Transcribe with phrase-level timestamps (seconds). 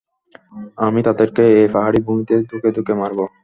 [0.85, 3.19] আমি তাদেরকে এই পাহাড়ি ভূমিতে ধুঁকে ধুঁকে মারব।